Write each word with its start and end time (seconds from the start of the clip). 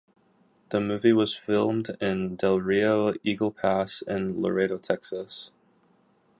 The 0.69 0.79
movie 0.81 1.13
was 1.13 1.35
filmed 1.35 1.91
in 2.01 2.35
Del 2.35 2.59
Rio, 2.59 3.13
Eagle 3.23 3.51
Pass 3.51 4.01
and 4.07 4.41
Laredo, 4.41 4.77
Texas. 4.77 5.51